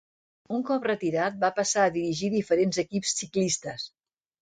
[0.55, 3.91] Un cop retirat va passar a dirigir diferents equips ciclistes.